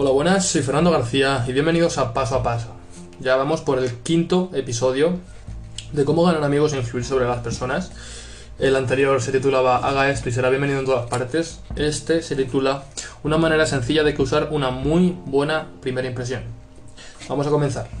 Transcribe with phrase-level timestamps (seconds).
[0.00, 2.68] Hola, buenas, soy Fernando García y bienvenidos a Paso a Paso.
[3.18, 5.18] Ya vamos por el quinto episodio
[5.90, 7.90] de cómo ganar amigos e influir sobre las personas.
[8.60, 11.58] El anterior se titulaba Haga esto y será bienvenido en todas partes.
[11.74, 12.84] Este se titula
[13.24, 16.42] Una manera sencilla de causar una muy buena primera impresión.
[17.28, 17.97] Vamos a comenzar.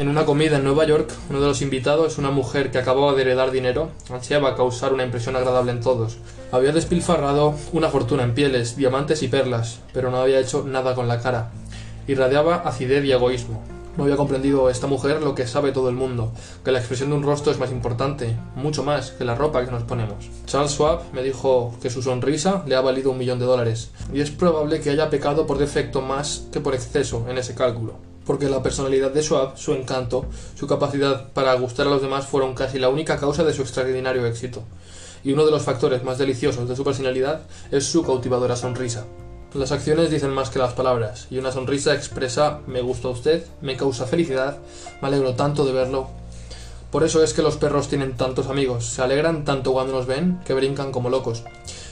[0.00, 3.20] En una comida en Nueva York, uno de los invitados, una mujer que acababa de
[3.20, 6.16] heredar dinero, ansiaba causar una impresión agradable en todos.
[6.52, 11.06] Había despilfarrado una fortuna en pieles, diamantes y perlas, pero no había hecho nada con
[11.06, 11.50] la cara.
[12.08, 13.62] Irradiaba acidez y egoísmo.
[13.98, 16.32] No había comprendido esta mujer lo que sabe todo el mundo,
[16.64, 19.70] que la expresión de un rostro es más importante, mucho más que la ropa que
[19.70, 20.30] nos ponemos.
[20.46, 24.22] Charles Schwab me dijo que su sonrisa le ha valido un millón de dólares, y
[24.22, 28.48] es probable que haya pecado por defecto más que por exceso en ese cálculo porque
[28.48, 30.26] la personalidad de Schwab, su encanto,
[30.58, 34.26] su capacidad para gustar a los demás fueron casi la única causa de su extraordinario
[34.26, 34.62] éxito.
[35.24, 39.04] Y uno de los factores más deliciosos de su personalidad es su cautivadora sonrisa.
[39.54, 43.44] Las acciones dicen más que las palabras, y una sonrisa expresa me gusta a usted,
[43.60, 44.58] me causa felicidad,
[45.02, 46.08] me alegro tanto de verlo.
[46.92, 50.40] Por eso es que los perros tienen tantos amigos, se alegran tanto cuando nos ven
[50.44, 51.42] que brincan como locos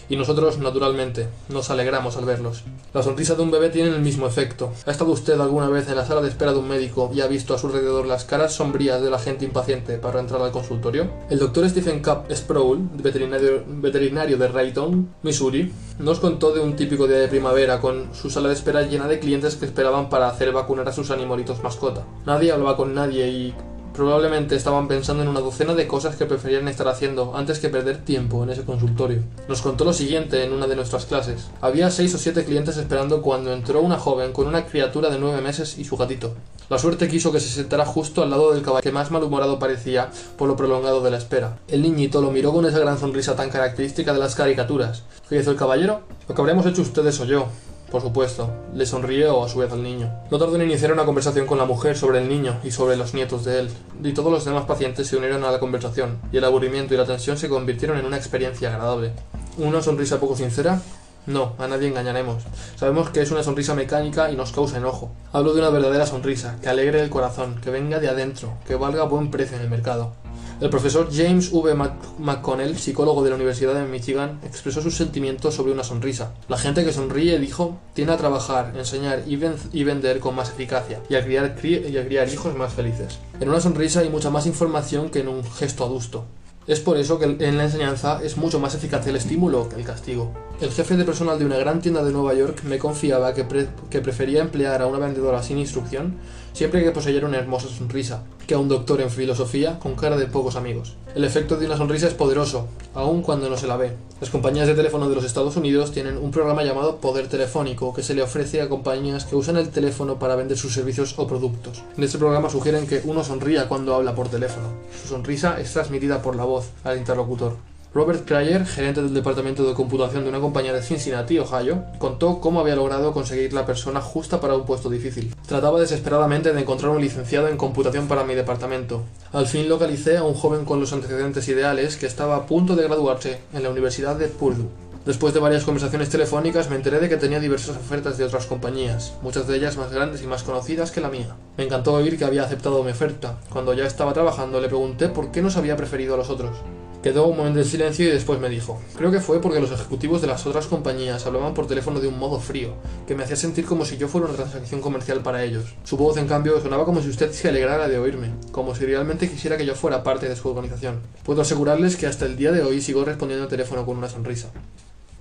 [0.09, 2.65] y nosotros, naturalmente, nos alegramos al verlos.
[2.95, 4.73] La sonrisa de un bebé tiene el mismo efecto.
[4.87, 7.27] ¿Ha estado usted alguna vez en la sala de espera de un médico y ha
[7.27, 11.11] visto a su alrededor las caras sombrías de la gente impaciente para entrar al consultorio?
[11.31, 17.07] El doctor Stephen Cup Sproul, veterinario, veterinario de Rayton, Missouri, nos contó de un típico
[17.07, 20.53] día de primavera con su sala de espera llena de clientes que esperaban para hacer
[20.53, 22.05] vacunar a sus animalitos mascota.
[22.25, 23.55] Nadie hablaba con nadie y
[23.99, 28.05] Probablemente estaban pensando en una docena de cosas que preferían estar haciendo antes que perder
[28.05, 29.25] tiempo en ese consultorio.
[29.49, 31.49] Nos contó lo siguiente en una de nuestras clases.
[31.61, 35.41] Había seis o siete clientes esperando cuando entró una joven con una criatura de nueve
[35.41, 36.35] meses y su gatito.
[36.71, 40.11] La suerte quiso que se sentara justo al lado del caballo que más malhumorado parecía
[40.37, 41.59] por lo prolongado de la espera.
[41.67, 45.03] El niñito lo miró con esa gran sonrisa tan característica de las caricaturas.
[45.29, 46.03] ¿Qué hizo el caballero?
[46.29, 47.49] Lo que habríamos hecho ustedes o yo,
[47.91, 50.13] por supuesto, le sonrió a su vez al niño.
[50.31, 53.15] No tardó en iniciar una conversación con la mujer sobre el niño y sobre los
[53.15, 53.71] nietos de él,
[54.03, 57.07] y todos los demás pacientes se unieron a la conversación, y el aburrimiento y la
[57.07, 59.13] tensión se convirtieron en una experiencia agradable.
[59.57, 60.81] ¿Una sonrisa poco sincera?
[61.27, 62.43] No, a nadie engañaremos.
[62.77, 65.11] Sabemos que es una sonrisa mecánica y nos causa enojo.
[65.33, 69.05] Hablo de una verdadera sonrisa, que alegre el corazón, que venga de adentro, que valga
[69.05, 70.15] buen precio en el mercado.
[70.61, 71.73] El profesor James V.
[72.19, 76.35] McConnell, psicólogo de la Universidad de Michigan, expresó sus sentimientos sobre una sonrisa.
[76.49, 81.15] La gente que sonríe, dijo, tiende a trabajar, enseñar y, vender con más eficacia y
[81.15, 83.21] a, criar, y a criar hijos más felices.
[83.39, 86.25] En una sonrisa hay mucha más información que en un gesto adusto.
[86.69, 89.87] Es por eso que en la enseñanza es mucho más eficaz el estímulo que el
[89.87, 90.35] castigo.
[90.61, 93.47] El jefe de personal de una gran tienda de Nueva York me confiaba que,
[93.89, 96.17] que prefería emplear a una vendedora sin instrucción
[96.59, 100.27] siempre que poseyera una hermosa sonrisa, que a un doctor en filosofía con cara de
[100.27, 100.97] pocos amigos.
[101.15, 103.93] El efecto de una sonrisa es poderoso, aun cuando no se la ve.
[104.21, 108.03] Las compañías de teléfono de los Estados Unidos tienen un programa llamado Poder Telefónico que
[108.03, 111.85] se le ofrece a compañías que usan el teléfono para vender sus servicios o productos.
[111.97, 114.67] En este programa sugieren que uno sonría cuando habla por teléfono.
[115.01, 117.57] Su sonrisa es transmitida por la voz al interlocutor.
[117.95, 122.61] Robert Cryer, gerente del departamento de computación de una compañía de Cincinnati, Ohio, contó cómo
[122.61, 125.35] había logrado conseguir la persona justa para un puesto difícil.
[125.47, 129.05] Trataba desesperadamente de encontrar un licenciado en computación para mi departamento.
[129.33, 132.85] Al fin localicé a un joven con los antecedentes ideales que estaba a punto de
[132.85, 134.69] graduarse en la Universidad de Purdue.
[135.09, 139.15] Después de varias conversaciones telefónicas me enteré de que tenía diversas ofertas de otras compañías,
[139.23, 141.35] muchas de ellas más grandes y más conocidas que la mía.
[141.57, 143.41] Me encantó oír que había aceptado mi oferta.
[143.49, 146.59] Cuando ya estaba trabajando le pregunté por qué nos había preferido a los otros.
[147.03, 150.21] Quedó un momento de silencio y después me dijo, creo que fue porque los ejecutivos
[150.21, 152.75] de las otras compañías hablaban por teléfono de un modo frío,
[153.07, 155.65] que me hacía sentir como si yo fuera una transacción comercial para ellos.
[155.85, 159.31] Su voz, en cambio, sonaba como si usted se alegrara de oírme, como si realmente
[159.31, 161.01] quisiera que yo fuera parte de su organización.
[161.25, 164.51] Puedo asegurarles que hasta el día de hoy sigo respondiendo al teléfono con una sonrisa.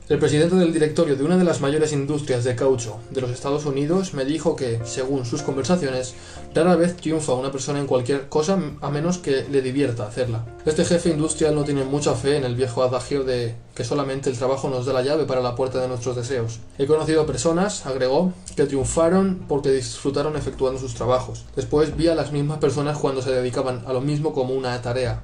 [0.09, 3.65] El presidente del directorio de una de las mayores industrias de caucho de los Estados
[3.65, 6.13] Unidos me dijo que, según sus conversaciones,
[6.55, 10.45] rara vez triunfa una persona en cualquier cosa a menos que le divierta hacerla.
[10.65, 14.37] Este jefe industrial no tiene mucha fe en el viejo adagio de que solamente el
[14.37, 16.59] trabajo nos da la llave para la puerta de nuestros deseos.
[16.77, 21.43] He conocido personas, agregó, que triunfaron porque disfrutaron efectuando sus trabajos.
[21.57, 25.21] Después vi a las mismas personas cuando se dedicaban a lo mismo como una tarea.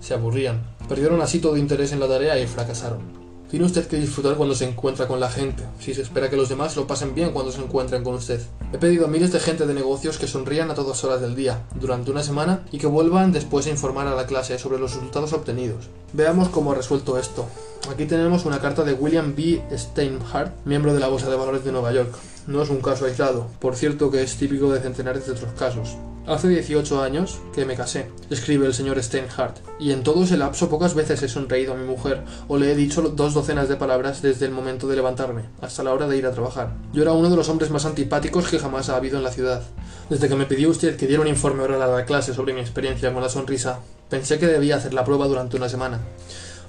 [0.00, 0.60] Se aburrían.
[0.86, 3.27] Perdieron así todo interés en la tarea y fracasaron.
[3.50, 6.50] Tiene usted que disfrutar cuando se encuentra con la gente, si se espera que los
[6.50, 8.42] demás lo pasen bien cuando se encuentren con usted.
[8.74, 11.62] He pedido a miles de gente de negocios que sonrían a todas horas del día,
[11.80, 15.32] durante una semana, y que vuelvan después a informar a la clase sobre los resultados
[15.32, 15.88] obtenidos.
[16.12, 17.46] Veamos cómo ha resuelto esto.
[17.90, 19.62] Aquí tenemos una carta de William B.
[19.74, 22.14] Steinhardt, miembro de la Bolsa de Valores de Nueva York.
[22.48, 25.96] No es un caso aislado, por cierto que es típico de centenares de otros casos.
[26.26, 30.68] Hace 18 años que me casé, escribe el señor Steinhardt, y en todo ese lapso
[30.70, 34.22] pocas veces he sonreído a mi mujer o le he dicho dos docenas de palabras
[34.22, 36.72] desde el momento de levantarme hasta la hora de ir a trabajar.
[36.92, 39.62] Yo era uno de los hombres más antipáticos que jamás ha habido en la ciudad.
[40.08, 42.60] Desde que me pidió usted que diera un informe oral a la clase sobre mi
[42.60, 46.00] experiencia con la sonrisa, pensé que debía hacer la prueba durante una semana.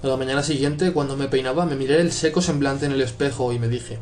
[0.01, 3.51] A la mañana siguiente, cuando me peinaba, me miré el seco semblante en el espejo
[3.51, 3.99] y me dije,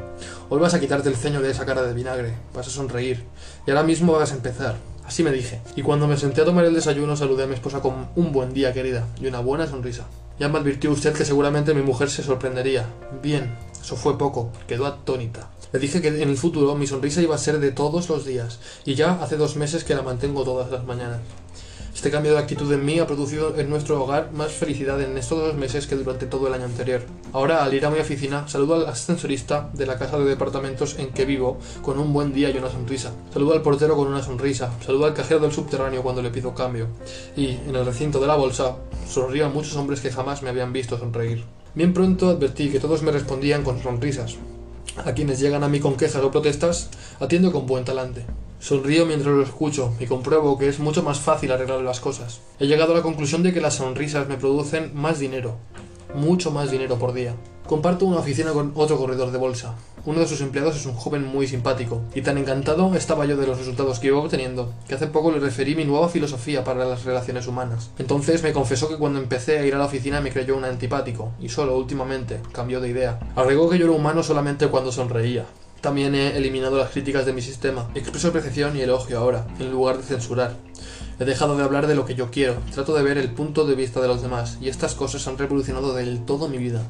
[0.48, 3.24] hoy vas a quitarte el ceño de esa cara de vinagre, vas a sonreír,
[3.66, 4.76] y ahora mismo vas a empezar.
[5.08, 5.60] Así me dije.
[5.76, 8.54] Y cuando me senté a tomar el desayuno saludé a mi esposa con un buen
[8.54, 10.06] día, querida, y una buena sonrisa.
[10.40, 12.86] Ya me advirtió usted que seguramente mi mujer se sorprendería.
[13.24, 15.50] Bien, eso fue poco, quedó atónita.
[15.74, 18.60] Le dije que en el futuro mi sonrisa iba a ser de todos los días,
[18.86, 21.22] y ya hace dos meses que la mantengo todas las mañanas.
[21.98, 25.40] Este cambio de actitud en mí ha producido en nuestro hogar más felicidad en estos
[25.40, 27.02] dos meses que durante todo el año anterior.
[27.34, 31.10] Ahora, al ir a mi oficina, saludo al ascensorista de la casa de departamentos en
[31.10, 33.14] que vivo con un buen día y una sonrisa.
[33.34, 34.72] Saludo al portero con una sonrisa.
[34.86, 36.86] Saludo al cajero del subterráneo cuando le pido cambio.
[37.36, 38.76] Y, en el recinto de la bolsa,
[39.10, 41.46] sonrío a muchos hombres que jamás me habían visto sonreír.
[41.74, 44.36] Bien pronto advertí que todos me respondían con sonrisas.
[45.04, 48.24] A quienes llegan a mí con quejas o protestas, atiendo con buen talante.
[48.60, 52.42] Sonrío mientras lo escucho y compruebo que es mucho más fácil arreglar las cosas.
[52.60, 55.58] He llegado a la conclusión de que las sonrisas me producen más dinero,
[56.16, 57.36] mucho más dinero por día.
[57.68, 59.76] Comparto una oficina con otro corredor de bolsa.
[60.06, 63.46] Uno de sus empleados es un joven muy simpático, y tan encantado estaba yo de
[63.46, 67.04] los resultados que iba obteniendo, que hace poco le referí mi nueva filosofía para las
[67.04, 67.92] relaciones humanas.
[68.00, 71.34] Entonces me confesó que cuando empecé a ir a la oficina me creyó un antipático,
[71.42, 73.20] y solo últimamente cambió de idea.
[73.36, 75.46] Agregó que yo era humano solamente cuando sonreía.
[75.82, 77.90] También he eliminado las críticas de mi sistema.
[77.96, 80.56] Expreso apreciación y elogio ahora, en lugar de censurar.
[81.20, 83.76] He dejado de hablar de lo que yo quiero, trato de ver el punto de
[83.76, 86.82] vista de los demás, y estas cosas han revolucionado del todo mi vida.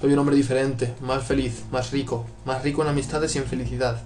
[0.00, 4.02] Soy un hombre diferente, más feliz, más rico, más rico en amistades y en felicidad.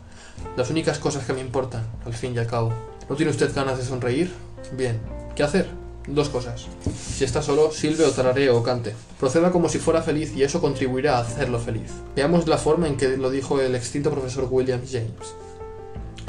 [0.57, 2.73] Las únicas cosas que me importan, al fin y al cabo.
[3.09, 4.33] ¿No tiene usted ganas de sonreír?
[4.77, 4.99] Bien.
[5.37, 5.82] ¿Qué hacer?
[6.09, 6.67] Dos cosas.
[7.15, 8.95] Si está solo, silbe o tararee o cante.
[9.21, 11.93] Proceda como si fuera feliz y eso contribuirá a hacerlo feliz.
[12.17, 15.35] Veamos la forma en que lo dijo el extinto profesor William James.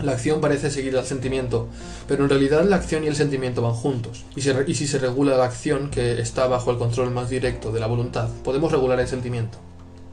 [0.03, 1.69] La acción parece seguir al sentimiento,
[2.07, 4.25] pero en realidad la acción y el sentimiento van juntos.
[4.35, 7.79] Y, y si se regula la acción, que está bajo el control más directo de
[7.79, 9.59] la voluntad, podemos regular el sentimiento,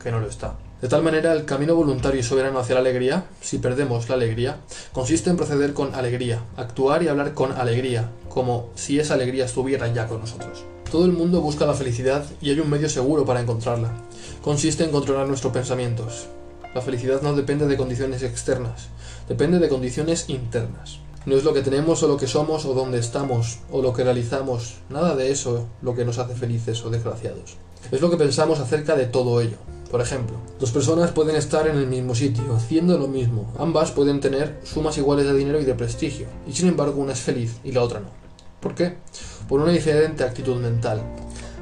[0.03, 0.57] que no lo está.
[0.81, 4.59] De tal manera, el camino voluntario y soberano hacia la alegría, si perdemos la alegría,
[4.93, 9.93] consiste en proceder con alegría, actuar y hablar con alegría, como si esa alegría estuviera
[9.93, 10.65] ya con nosotros.
[10.91, 13.93] Todo el mundo busca la felicidad y hay un medio seguro para encontrarla.
[14.41, 16.29] Consiste en controlar nuestros pensamientos.
[16.75, 18.89] La felicidad no depende de condiciones externas,
[19.29, 21.01] depende de condiciones internas.
[21.27, 24.05] No es lo que tenemos o lo que somos o dónde estamos o lo que
[24.05, 27.57] realizamos, nada de eso lo que nos hace felices o desgraciados.
[27.91, 29.59] Es lo que pensamos acerca de todo ello.
[29.91, 33.53] Por ejemplo, dos personas pueden estar en el mismo sitio, haciendo lo mismo.
[33.59, 37.21] Ambas pueden tener sumas iguales de dinero y de prestigio, y sin embargo una es
[37.21, 38.09] feliz y la otra no.
[38.61, 38.95] ¿Por qué?
[39.49, 41.03] Por una diferente actitud mental.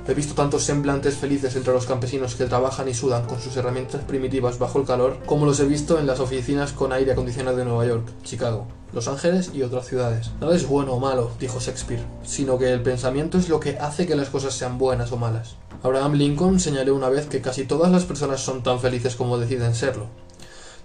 [0.09, 4.03] He visto tantos semblantes felices entre los campesinos que trabajan y sudan con sus herramientas
[4.05, 7.67] primitivas bajo el calor, como los he visto en las oficinas con aire acondicionado de
[7.67, 10.31] Nueva York, Chicago, Los Ángeles y otras ciudades.
[10.41, 14.07] Nada es bueno o malo, dijo Shakespeare, sino que el pensamiento es lo que hace
[14.07, 15.57] que las cosas sean buenas o malas.
[15.83, 19.75] Abraham Lincoln señaló una vez que casi todas las personas son tan felices como deciden
[19.75, 20.07] serlo.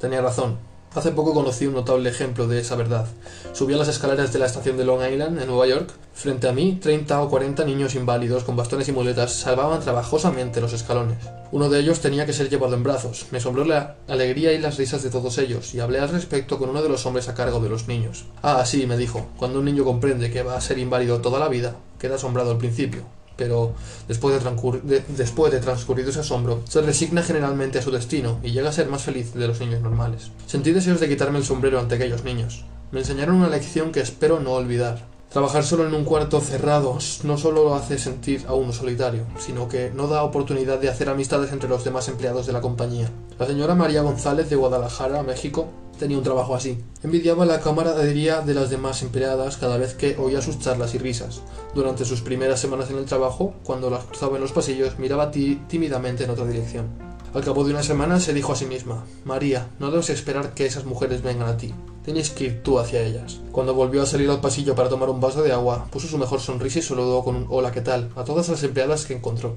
[0.02, 0.58] Tenía razón.
[0.95, 3.07] Hace poco conocí un notable ejemplo de esa verdad.
[3.54, 5.90] Subí a las escaleras de la estación de Long Island, en Nueva York.
[6.13, 10.72] Frente a mí, 30 o 40 niños inválidos con bastones y muletas salvaban trabajosamente los
[10.72, 11.18] escalones.
[11.51, 13.25] Uno de ellos tenía que ser llevado en brazos.
[13.31, 16.70] Me asombró la alegría y las risas de todos ellos, y hablé al respecto con
[16.70, 18.25] uno de los hombres a cargo de los niños.
[18.44, 21.50] Ah, sí, me dijo, cuando un niño comprende que va a ser inválido toda la
[21.50, 23.01] vida, queda asombrado al principio,
[23.36, 23.74] pero
[24.08, 24.44] después
[24.84, 28.74] de, después de transcurrido ese asombro, se resigna generalmente a su destino y llega a
[28.74, 30.32] ser más feliz de los niños normales.
[30.46, 32.66] Sentí deseos de quitarme el sombrero ante aquellos niños.
[32.92, 35.08] Me enseñaron una lección que espero no olvidar.
[35.30, 39.68] Trabajar solo en un cuarto cerrado no solo lo hace sentir a uno solitario, sino
[39.68, 43.10] que no da oportunidad de hacer amistades entre los demás empleados de la compañía.
[43.40, 45.70] La señora María González de Guadalajara, México,
[46.03, 46.77] tenía un trabajo así.
[47.01, 51.39] Envidiaba la camaradería de las demás empleadas cada vez que oía sus charlas y risas.
[51.74, 56.25] Durante sus primeras semanas en el trabajo, cuando las cruzaba en los pasillos, miraba tímidamente
[56.25, 56.88] en otra dirección.
[57.33, 60.65] Al cabo de una semana se dijo a sí misma, María, no debes esperar que
[60.65, 61.74] esas mujeres vengan a ti.
[62.03, 63.39] Tienes que ir tú hacia ellas.
[63.53, 66.41] Cuando volvió a salir al pasillo para tomar un vaso de agua, puso su mejor
[66.41, 69.55] sonrisa y saludó con un hola qué tal a todas las empleadas que encontró.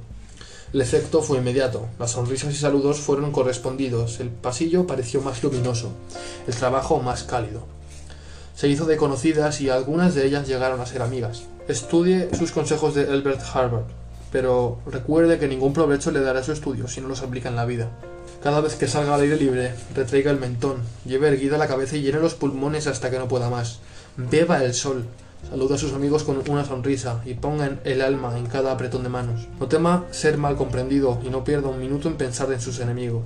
[0.72, 1.86] El efecto fue inmediato.
[1.98, 4.20] Las sonrisas y saludos fueron correspondidos.
[4.20, 5.92] El pasillo pareció más luminoso,
[6.46, 7.64] el trabajo más cálido.
[8.54, 11.44] Se hizo de conocidas y algunas de ellas llegaron a ser amigas.
[11.68, 13.84] Estudie sus consejos de Albert Harvard,
[14.32, 17.64] pero recuerde que ningún provecho le dará su estudio si no los aplica en la
[17.64, 17.90] vida.
[18.42, 22.02] Cada vez que salga al aire libre, retraiga el mentón, lleve erguida la cabeza y
[22.02, 23.80] llene los pulmones hasta que no pueda más.
[24.16, 25.04] Beba el sol,
[25.48, 29.08] salude a sus amigos con una sonrisa y ponga el alma en cada apretón de
[29.08, 29.48] manos.
[29.60, 33.24] No tema ser mal comprendido y no pierda un minuto en pensar en sus enemigos.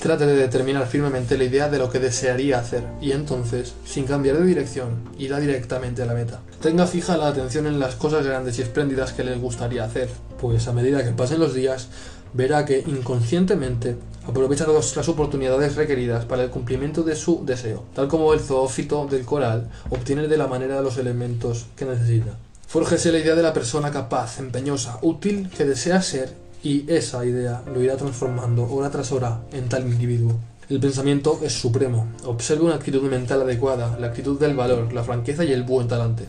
[0.00, 4.36] Trate de determinar firmemente la idea de lo que desearía hacer y entonces, sin cambiar
[4.36, 6.42] de dirección, irá directamente a la meta.
[6.60, 10.68] Tenga fija la atención en las cosas grandes y espléndidas que le gustaría hacer, pues
[10.68, 11.88] a medida que pasen los días,
[12.34, 13.96] verá que inconscientemente
[14.26, 19.24] aprovecha las oportunidades requeridas para el cumplimiento de su deseo, tal como el zoófito del
[19.24, 22.36] coral obtiene de la manera los elementos que necesita.
[22.66, 27.62] Fórjese la idea de la persona capaz, empeñosa, útil que desea ser y esa idea
[27.72, 30.34] lo irá transformando hora tras hora en tal individuo.
[30.68, 32.08] El pensamiento es supremo.
[32.24, 36.24] Observe una actitud mental adecuada, la actitud del valor, la franqueza y el buen talante.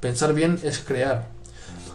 [0.00, 1.35] Pensar bien es crear.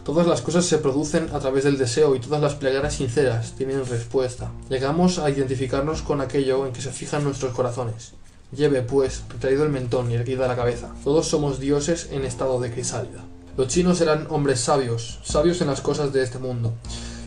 [0.03, 3.85] Todas las cosas se producen a través del deseo y todas las plegarias sinceras tienen
[3.85, 4.51] respuesta.
[4.69, 8.13] Llegamos a identificarnos con aquello en que se fijan nuestros corazones.
[8.55, 10.93] Lleve, pues, retraído el mentón y erguida la cabeza.
[11.03, 13.23] Todos somos dioses en estado de crisálida.
[13.57, 16.73] Los chinos eran hombres sabios, sabios en las cosas de este mundo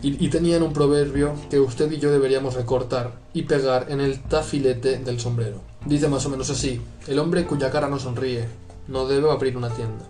[0.04, 4.98] y, tenían un proverbio que usted y yo deberíamos recortar y pegar en el tafilete
[4.98, 5.60] del sombrero.
[5.86, 8.46] Dice más o menos así, el hombre cuya cara no sonríe,
[8.86, 10.04] no debe abrir una tienda.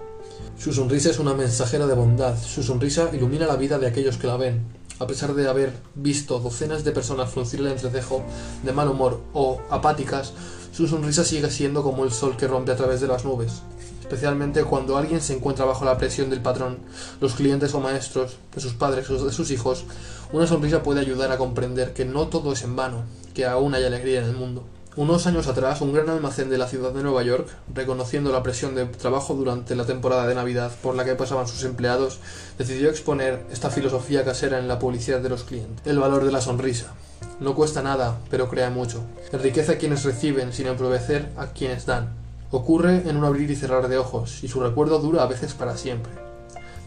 [0.59, 4.27] Su sonrisa es una mensajera de bondad, su sonrisa ilumina la vida de aquellos que
[4.27, 4.63] la ven.
[4.99, 8.23] A pesar de haber visto docenas de personas fruncir el entrecejo
[8.63, 10.33] de mal humor o apáticas,
[10.73, 13.63] su sonrisa sigue siendo como el sol que rompe a través de las nubes
[14.05, 16.79] especialmente cuando alguien se encuentra bajo la presión del patrón,
[17.23, 19.85] los clientes o maestros, de sus padres o de sus hijos,
[20.31, 23.83] una sonrisa puede ayudar a comprender que no todo es en vano, que aún hay
[23.83, 24.63] alegría en el mundo.
[24.97, 28.77] Unos años atrás, un gran almacén de la ciudad de Nueva York, reconociendo la presión
[28.77, 32.21] de trabajo durante la temporada de Navidad por la que pasaban sus empleados,
[32.59, 35.85] decidió exponer esta filosofía casera en la publicidad de los clientes.
[35.85, 36.95] El valor de la sonrisa.
[37.41, 39.03] No cuesta nada, pero crea mucho.
[39.33, 42.11] Enriquece a quienes reciben sin empobrecer a quienes dan.
[42.53, 45.77] Ocurre en un abrir y cerrar de ojos, y su recuerdo dura a veces para
[45.77, 46.13] siempre.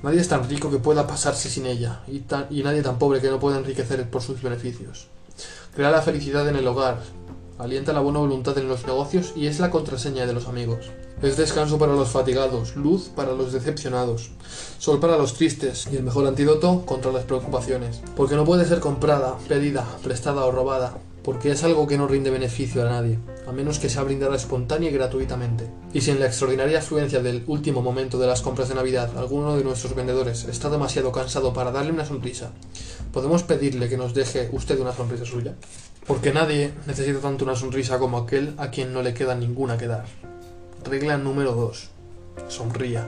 [0.02, 3.30] Nadie es tan rico que pueda pasarse sin ella, y, y nadie tan pobre que
[3.30, 5.08] no pueda enriquecer por sus beneficios.
[5.76, 7.00] Crea la felicidad en el hogar,
[7.60, 10.92] alienta la buena voluntad en los negocios y es la contraseña de los amigos.
[11.22, 14.32] Es descanso para los fatigados, luz para los decepcionados,
[14.78, 18.02] sol para los tristes y el mejor antídoto contra las preocupaciones.
[18.16, 22.30] Porque no puede ser comprada, pedida, prestada o robada, porque es algo que no rinde
[22.30, 25.68] beneficio a nadie, a menos que sea brindada espontánea y gratuitamente.
[25.94, 29.56] Y si en la extraordinaria afluencia del último momento de las compras de Navidad alguno
[29.56, 32.51] de nuestros vendedores está demasiado cansado para darle una sonrisa,
[33.13, 35.56] ¿podemos pedirle que nos deje usted una sonrisa suya?
[36.06, 39.88] Porque nadie necesita tanto una sonrisa como aquel a quien no le queda ninguna que
[39.88, 40.06] dar.
[40.84, 41.89] Regla número 2.
[42.50, 43.08] Sonría.